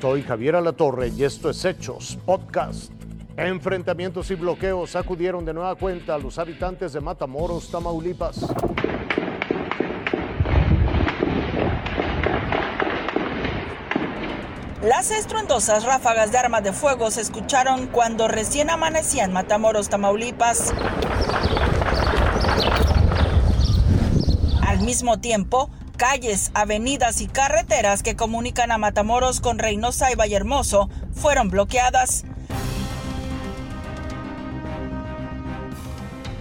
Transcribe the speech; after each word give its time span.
Soy 0.00 0.22
Javier 0.22 0.56
Alatorre 0.56 1.08
y 1.08 1.24
esto 1.24 1.48
es 1.48 1.64
Hechos 1.64 2.18
Podcast. 2.26 2.92
Enfrentamientos 3.36 4.30
y 4.30 4.34
bloqueos 4.34 4.90
sacudieron 4.90 5.44
de 5.44 5.54
nueva 5.54 5.74
cuenta 5.74 6.14
a 6.14 6.18
los 6.18 6.38
habitantes 6.38 6.92
de 6.92 7.00
Matamoros, 7.00 7.70
Tamaulipas. 7.70 8.46
Las 14.82 15.10
estruendosas 15.10 15.84
ráfagas 15.84 16.30
de 16.30 16.38
armas 16.38 16.62
de 16.62 16.72
fuego 16.72 17.10
se 17.10 17.22
escucharon 17.22 17.86
cuando 17.86 18.28
recién 18.28 18.70
amanecía 18.70 19.24
en 19.24 19.32
Matamoros, 19.32 19.88
Tamaulipas. 19.88 20.74
Al 24.60 24.82
mismo 24.82 25.18
tiempo, 25.20 25.70
calles, 25.96 26.50
avenidas 26.54 27.20
y 27.20 27.26
carreteras 27.26 28.02
que 28.02 28.16
comunican 28.16 28.70
a 28.70 28.78
Matamoros 28.78 29.40
con 29.40 29.58
Reynosa 29.58 30.12
y 30.12 30.14
Vallehermoso 30.14 30.88
fueron 31.14 31.50
bloqueadas. 31.50 32.24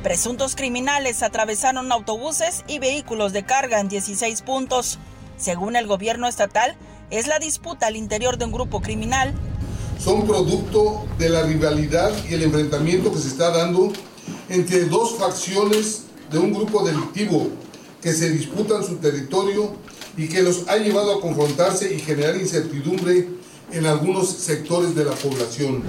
Presuntos 0.04 0.55
criminales 0.55 1.23
atravesaron 1.23 1.91
autobuses 1.91 2.63
y 2.68 2.77
vehículos 2.77 3.34
de 3.34 3.44
carga 3.44 3.80
en 3.80 3.90
16 3.90 4.44
puntos. 4.44 4.99
Según 5.38 5.76
el 5.76 5.88
gobierno 5.88 6.27
estatal, 6.27 6.76
es 7.10 7.27
la 7.27 7.40
disputa 7.40 7.88
al 7.88 7.96
interior 7.96 8.38
de 8.38 8.46
un 8.46 8.52
grupo 8.52 8.82
criminal. 8.82 9.34
Son 9.98 10.27
producto 10.27 11.05
de 11.18 11.30
la 11.30 11.44
rivalidad 11.44 12.12
y 12.30 12.35
el 12.35 12.44
enfrentamiento 12.44 13.12
que 13.12 13.20
se 13.20 13.30
está 13.30 13.49
dando 13.49 13.91
entre 14.49 14.85
dos 14.85 15.18
facciones 15.18 16.04
de 16.30 16.38
un 16.38 16.54
grupo 16.54 16.85
delictivo 16.85 17.49
que 18.05 18.14
se 18.14 18.30
disputan 18.30 18.84
su 18.84 18.98
territorio 18.98 19.74
y 20.16 20.29
que 20.29 20.43
los 20.43 20.70
ha 20.70 20.77
llevado 20.77 21.18
a 21.18 21.21
confrontarse 21.21 21.91
y 21.91 21.99
generar 21.99 22.35
incertidumbre 22.35 23.29
en 23.71 23.88
algunos 23.88 24.29
sectores 24.29 24.93
de 24.93 25.05
la 25.05 25.13
población. 25.13 25.82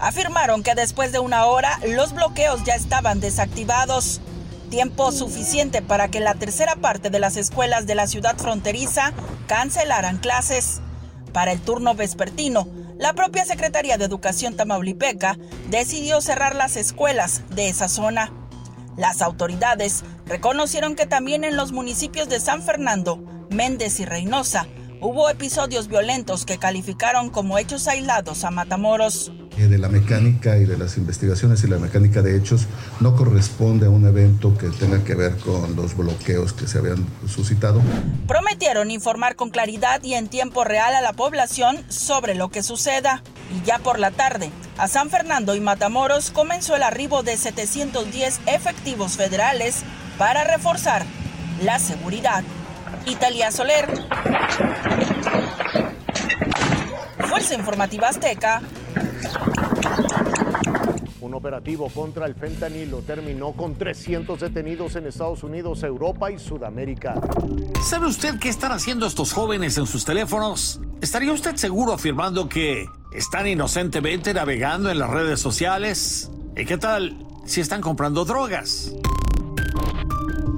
Afirmaron 0.00 0.64
que 0.64 0.74
después 0.74 1.12
de 1.12 1.20
una 1.20 1.46
hora 1.46 1.78
los 1.86 2.12
bloqueos 2.12 2.64
ya 2.64 2.74
estaban 2.74 3.20
desactivados. 3.20 4.20
Tiempo 4.68 5.12
suficiente 5.12 5.80
para 5.80 6.08
que 6.08 6.18
la 6.18 6.34
tercera 6.34 6.74
parte 6.74 7.08
de 7.08 7.20
las 7.20 7.36
escuelas 7.36 7.86
de 7.86 7.94
la 7.94 8.08
ciudad 8.08 8.36
fronteriza 8.36 9.12
cancelaran 9.46 10.18
clases. 10.18 10.80
Para 11.32 11.52
el 11.52 11.60
turno 11.60 11.94
vespertino, 11.94 12.66
la 12.98 13.12
propia 13.12 13.44
Secretaría 13.44 13.96
de 13.96 14.06
Educación 14.06 14.56
Tamaulipeca 14.56 15.38
decidió 15.70 16.20
cerrar 16.20 16.56
las 16.56 16.76
escuelas 16.76 17.42
de 17.50 17.68
esa 17.68 17.88
zona. 17.88 18.32
Las 18.96 19.22
autoridades 19.22 20.04
reconocieron 20.26 20.94
que 20.94 21.06
también 21.06 21.44
en 21.44 21.56
los 21.56 21.72
municipios 21.72 22.28
de 22.28 22.40
San 22.40 22.62
Fernando, 22.62 23.16
Méndez 23.50 24.00
y 24.00 24.04
Reynosa 24.04 24.66
hubo 25.00 25.28
episodios 25.28 25.88
violentos 25.88 26.46
que 26.46 26.56
calificaron 26.56 27.28
como 27.28 27.58
hechos 27.58 27.88
aislados 27.88 28.42
a 28.44 28.50
Matamoros. 28.50 29.32
Eh, 29.58 29.68
de 29.68 29.78
la 29.78 29.88
mecánica 29.88 30.56
y 30.56 30.64
de 30.64 30.78
las 30.78 30.96
investigaciones 30.96 31.62
y 31.62 31.68
la 31.68 31.76
mecánica 31.76 32.22
de 32.22 32.36
hechos 32.36 32.66
no 33.00 33.14
corresponde 33.14 33.86
a 33.86 33.90
un 33.90 34.06
evento 34.06 34.56
que 34.56 34.68
tenga 34.68 35.04
que 35.04 35.14
ver 35.14 35.36
con 35.36 35.76
los 35.76 35.96
bloqueos 35.96 36.54
que 36.54 36.66
se 36.66 36.78
habían 36.78 37.06
suscitado. 37.28 37.82
Prometieron 38.26 38.90
informar 38.90 39.36
con 39.36 39.50
claridad 39.50 40.02
y 40.02 40.14
en 40.14 40.28
tiempo 40.28 40.64
real 40.64 40.94
a 40.94 41.02
la 41.02 41.12
población 41.12 41.84
sobre 41.88 42.34
lo 42.34 42.48
que 42.48 42.62
suceda. 42.62 43.22
Y 43.52 43.64
ya 43.64 43.78
por 43.78 43.98
la 43.98 44.10
tarde, 44.10 44.50
a 44.78 44.88
San 44.88 45.10
Fernando 45.10 45.54
y 45.54 45.60
Matamoros 45.60 46.30
comenzó 46.30 46.76
el 46.76 46.82
arribo 46.82 47.22
de 47.22 47.36
710 47.36 48.40
efectivos 48.46 49.16
federales 49.16 49.82
para 50.18 50.44
reforzar 50.44 51.04
la 51.62 51.78
seguridad. 51.78 52.42
Italia 53.06 53.50
Soler. 53.50 53.86
Fuerza 57.28 57.54
Informativa 57.54 58.08
Azteca. 58.08 58.62
Un 61.20 61.34
operativo 61.34 61.88
contra 61.88 62.26
el 62.26 62.34
fentanilo 62.34 62.98
terminó 63.02 63.52
con 63.52 63.74
300 63.74 64.40
detenidos 64.40 64.94
en 64.96 65.06
Estados 65.06 65.42
Unidos, 65.42 65.82
Europa 65.82 66.30
y 66.30 66.38
Sudamérica. 66.38 67.14
¿Sabe 67.82 68.06
usted 68.06 68.38
qué 68.38 68.48
están 68.48 68.72
haciendo 68.72 69.06
estos 69.06 69.32
jóvenes 69.32 69.76
en 69.78 69.86
sus 69.86 70.04
teléfonos? 70.04 70.80
¿Estaría 71.04 71.34
usted 71.34 71.56
seguro 71.56 71.92
afirmando 71.92 72.48
que 72.48 72.88
están 73.12 73.46
inocentemente 73.46 74.32
navegando 74.32 74.90
en 74.90 74.98
las 74.98 75.10
redes 75.10 75.38
sociales? 75.38 76.30
¿Y 76.56 76.64
qué 76.64 76.78
tal 76.78 77.26
si 77.44 77.60
están 77.60 77.82
comprando 77.82 78.24
drogas? 78.24 78.90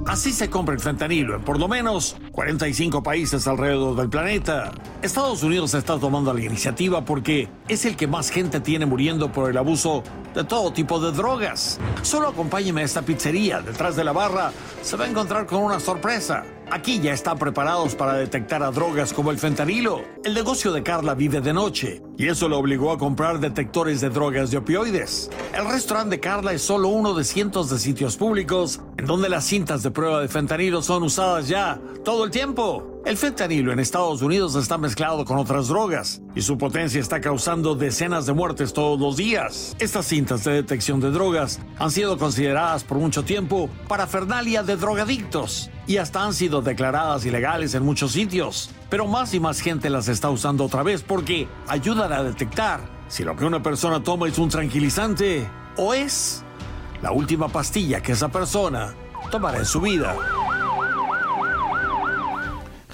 Así 0.05 0.31
se 0.31 0.49
compra 0.49 0.73
el 0.73 0.79
fentanilo 0.79 1.35
en 1.35 1.43
por 1.43 1.59
lo 1.59 1.67
menos 1.67 2.15
45 2.31 3.03
países 3.03 3.45
alrededor 3.45 3.97
del 3.97 4.09
planeta. 4.09 4.71
Estados 5.01 5.43
Unidos 5.43 5.73
está 5.73 5.99
tomando 5.99 6.33
la 6.33 6.39
iniciativa 6.39 7.03
porque 7.03 7.49
es 7.67 7.83
el 7.83 7.97
que 7.97 8.07
más 8.07 8.29
gente 8.29 8.61
tiene 8.61 8.85
muriendo 8.85 9.29
por 9.29 9.49
el 9.49 9.57
abuso 9.57 10.01
de 10.33 10.45
todo 10.45 10.71
tipo 10.71 11.01
de 11.01 11.11
drogas. 11.11 11.77
Solo 12.03 12.29
acompáñeme 12.29 12.83
a 12.83 12.85
esta 12.85 13.01
pizzería. 13.01 13.59
Detrás 13.59 13.97
de 13.97 14.05
la 14.05 14.13
barra 14.13 14.53
se 14.81 14.95
va 14.95 15.03
a 15.03 15.09
encontrar 15.09 15.45
con 15.45 15.61
una 15.61 15.81
sorpresa. 15.81 16.45
Aquí 16.69 16.99
ya 16.99 17.13
están 17.13 17.37
preparados 17.37 17.95
para 17.95 18.13
detectar 18.13 18.61
a 18.61 18.71
drogas 18.71 19.13
como 19.13 19.31
el 19.31 19.37
fentanilo. 19.37 20.03
El 20.25 20.33
negocio 20.33 20.73
de 20.73 20.83
Carla 20.83 21.15
vive 21.15 21.39
de 21.39 21.53
noche 21.53 22.01
y 22.17 22.27
eso 22.27 22.49
lo 22.49 22.57
obligó 22.57 22.91
a 22.91 22.97
comprar 22.97 23.39
detectores 23.39 24.01
de 24.01 24.09
drogas 24.09 24.51
de 24.51 24.57
opioides. 24.57 25.29
El 25.57 25.65
restaurante 25.65 26.17
de 26.17 26.19
Carla 26.19 26.53
es 26.53 26.61
solo 26.61 26.89
uno 26.89 27.15
de 27.15 27.23
cientos 27.23 27.71
de 27.71 27.79
sitios 27.79 28.15
públicos 28.15 28.79
en 28.95 29.07
donde 29.07 29.27
las 29.27 29.43
cintas 29.43 29.81
de 29.81 29.89
prueba 29.89 30.21
de 30.21 30.27
fentanilo 30.27 30.83
son 30.83 31.01
usadas 31.01 31.47
ya 31.47 31.81
todo 32.05 32.25
el 32.25 32.29
tiempo. 32.29 33.01
El 33.05 33.17
fentanilo 33.17 33.71
en 33.71 33.79
Estados 33.79 34.21
Unidos 34.21 34.53
está 34.53 34.77
mezclado 34.77 35.25
con 35.25 35.39
otras 35.39 35.69
drogas 35.69 36.21
y 36.35 36.43
su 36.43 36.59
potencia 36.59 37.01
está 37.01 37.21
causando 37.21 37.73
decenas 37.73 38.27
de 38.27 38.33
muertes 38.33 38.71
todos 38.71 38.99
los 38.99 39.17
días. 39.17 39.75
Estas 39.79 40.05
cintas 40.05 40.43
de 40.43 40.51
detección 40.51 40.99
de 40.99 41.09
drogas 41.09 41.59
han 41.79 41.89
sido 41.89 42.19
consideradas 42.19 42.83
por 42.83 42.99
mucho 42.99 43.23
tiempo 43.23 43.67
parafernalia 43.87 44.61
de 44.61 44.75
drogadictos 44.75 45.71
y 45.87 45.97
hasta 45.97 46.23
han 46.23 46.35
sido 46.35 46.61
declaradas 46.61 47.25
ilegales 47.25 47.73
en 47.73 47.81
muchos 47.81 48.11
sitios. 48.11 48.69
Pero 48.91 49.07
más 49.07 49.33
y 49.33 49.39
más 49.39 49.59
gente 49.59 49.89
las 49.89 50.07
está 50.07 50.29
usando 50.29 50.65
otra 50.65 50.83
vez 50.83 51.01
porque 51.01 51.47
ayudan 51.67 52.13
a 52.13 52.21
detectar 52.21 52.96
si 53.07 53.23
lo 53.23 53.35
que 53.35 53.45
una 53.45 53.61
persona 53.61 54.01
toma 54.01 54.27
es 54.27 54.37
un 54.37 54.49
tranquilizante 54.49 55.49
o 55.77 55.93
es 55.93 56.43
la 57.01 57.11
última 57.11 57.47
pastilla 57.47 58.01
que 58.01 58.13
esa 58.13 58.29
persona 58.29 58.93
tomará 59.31 59.59
en 59.59 59.65
su 59.65 59.81
vida. 59.81 60.15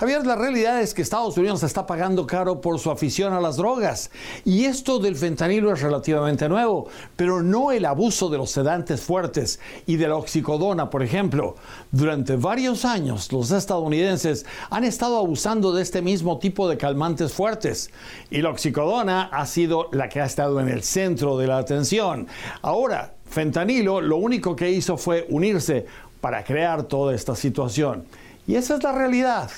Javier, 0.04 0.26
la 0.26 0.36
realidad 0.36 0.82
es 0.82 0.94
que 0.94 1.02
Estados 1.02 1.38
Unidos 1.38 1.64
está 1.64 1.86
pagando 1.86 2.28
caro 2.28 2.60
por 2.60 2.78
su 2.78 2.92
afición 2.92 3.32
a 3.32 3.40
las 3.40 3.56
drogas. 3.56 4.12
Y 4.44 4.66
esto 4.66 5.00
del 5.00 5.16
fentanilo 5.16 5.72
es 5.72 5.82
relativamente 5.82 6.50
nuevo, 6.50 6.90
pero 7.16 7.42
no 7.42 7.72
el 7.72 7.86
abuso 7.86 8.28
de 8.28 8.38
los 8.38 8.52
sedantes 8.52 9.00
fuertes 9.00 9.62
y 9.86 9.96
de 9.96 10.10
la 10.10 10.18
oxicodona, 10.18 10.90
por 10.90 11.04
ejemplo. 11.04 11.56
Durante 11.90 12.36
varios 12.36 12.84
años, 12.84 13.32
los 13.32 13.52
estadounidenses 13.52 14.46
han 14.70 14.84
estado 14.84 15.20
abusando 15.20 15.72
de 15.72 15.82
este 15.82 16.02
mismo 16.02 16.38
tipo 16.38 16.68
de 16.68 16.76
calmantes 16.76 17.32
fuertes. 17.32 17.90
Y 18.30 18.42
la 18.42 18.50
oxicodona 18.50 19.30
ha 19.32 19.46
sido 19.46 19.88
la 19.94 20.10
que 20.10 20.20
ha 20.20 20.26
estado 20.26 20.60
en 20.60 20.68
el 20.68 20.84
centro 20.84 21.38
de 21.38 21.48
la 21.48 21.60
atención. 21.60 22.28
Ahora, 22.62 23.14
fentanilo 23.26 24.02
lo 24.02 24.18
único 24.18 24.54
que 24.54 24.70
hizo 24.70 24.98
fue 24.98 25.26
unirse 25.30 25.86
para 26.20 26.44
crear 26.44 26.84
toda 26.84 27.16
esta 27.16 27.38
situación. 27.38 28.04
Y 28.46 28.56
esa 28.56 28.76
es 28.76 28.84
la 28.84 28.92
realidad. 28.92 29.50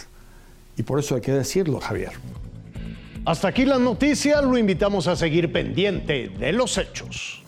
Y 0.78 0.84
por 0.84 1.00
eso 1.00 1.16
hay 1.16 1.22
que 1.22 1.32
decirlo, 1.32 1.80
Javier. 1.80 2.12
Hasta 3.26 3.48
aquí 3.48 3.66
la 3.66 3.80
noticia, 3.80 4.42
lo 4.42 4.58
invitamos 4.58 5.08
a 5.08 5.16
seguir 5.16 5.52
pendiente 5.52 6.30
de 6.30 6.52
los 6.52 6.78
hechos. 6.78 7.45